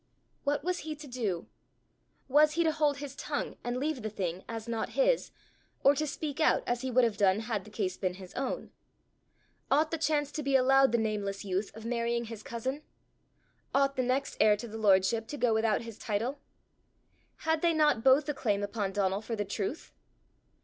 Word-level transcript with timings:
What 0.45 0.63
was 0.63 0.79
he 0.79 0.95
to 0.95 1.05
do? 1.05 1.45
Was 2.27 2.53
he 2.53 2.63
to 2.63 2.71
hold 2.71 2.97
his 2.97 3.15
tongue 3.15 3.57
and 3.63 3.77
leave 3.77 4.01
the 4.01 4.09
thing 4.09 4.43
as 4.49 4.67
not 4.67 4.93
his, 4.97 5.29
or 5.83 5.93
to 5.93 6.07
speak 6.07 6.39
out 6.39 6.63
as 6.65 6.81
he 6.81 6.89
would 6.89 7.03
have 7.03 7.17
done 7.17 7.41
had 7.41 7.65
the 7.65 7.69
case 7.69 7.97
been 7.97 8.15
his 8.15 8.33
own? 8.33 8.71
Ought 9.69 9.91
the 9.91 9.99
chance 9.99 10.31
to 10.31 10.41
be 10.41 10.55
allowed 10.55 10.91
the 10.91 10.97
nameless 10.97 11.45
youth 11.45 11.71
of 11.75 11.85
marrying 11.85 12.25
his 12.25 12.41
cousin? 12.41 12.81
Ought 13.75 13.95
the 13.95 14.01
next 14.01 14.37
heir 14.39 14.57
to 14.57 14.67
the 14.67 14.79
lordship 14.79 15.27
to 15.27 15.37
go 15.37 15.53
without 15.53 15.81
his 15.81 15.99
title? 15.99 16.39
Had 17.45 17.61
they 17.61 17.71
not 17.71 18.03
both 18.03 18.27
a 18.27 18.33
claim 18.33 18.63
upon 18.63 18.93
Donal 18.93 19.21
for 19.21 19.35
the 19.35 19.45
truth? 19.45 19.93